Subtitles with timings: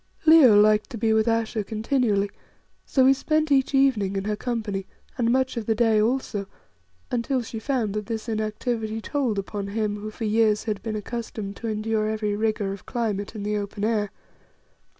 [0.25, 2.31] Leo liked to be with Ayesha continually,
[2.87, 6.47] so we spent each evening in her company, and much of the day also,
[7.11, 11.55] until she found that this inactivity told upon him who for years had been accustomed
[11.57, 14.09] to endure every rigour of climate in the open air.